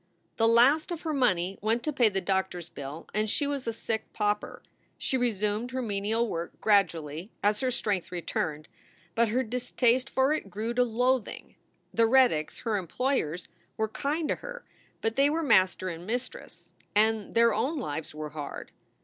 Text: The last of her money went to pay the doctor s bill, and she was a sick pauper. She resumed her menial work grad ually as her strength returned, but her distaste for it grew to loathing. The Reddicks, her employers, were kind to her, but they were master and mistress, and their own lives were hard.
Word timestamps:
The 0.37 0.47
last 0.47 0.89
of 0.91 1.01
her 1.03 1.13
money 1.13 1.59
went 1.61 1.83
to 1.83 1.93
pay 1.93 2.09
the 2.09 2.21
doctor 2.21 2.57
s 2.57 2.69
bill, 2.69 3.07
and 3.13 3.29
she 3.29 3.45
was 3.45 3.67
a 3.67 3.71
sick 3.71 4.11
pauper. 4.13 4.63
She 4.97 5.15
resumed 5.15 5.69
her 5.69 5.81
menial 5.83 6.27
work 6.27 6.59
grad 6.59 6.89
ually 6.89 7.29
as 7.43 7.59
her 7.59 7.69
strength 7.69 8.11
returned, 8.11 8.67
but 9.13 9.27
her 9.29 9.43
distaste 9.43 10.09
for 10.09 10.33
it 10.33 10.49
grew 10.49 10.73
to 10.73 10.83
loathing. 10.83 11.53
The 11.93 12.07
Reddicks, 12.07 12.61
her 12.61 12.77
employers, 12.77 13.47
were 13.77 13.89
kind 13.89 14.27
to 14.29 14.35
her, 14.37 14.65
but 15.01 15.17
they 15.17 15.29
were 15.29 15.43
master 15.43 15.87
and 15.87 16.07
mistress, 16.07 16.73
and 16.95 17.35
their 17.35 17.53
own 17.53 17.77
lives 17.77 18.15
were 18.15 18.29
hard. 18.31 18.71